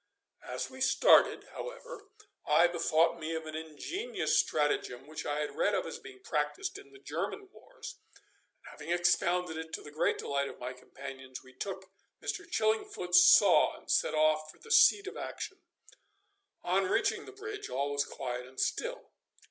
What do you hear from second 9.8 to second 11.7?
the great delight of my companions, we